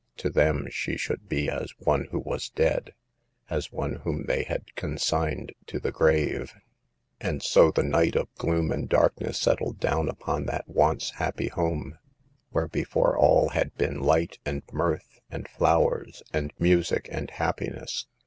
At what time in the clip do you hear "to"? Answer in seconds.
0.17-0.31, 5.67-5.79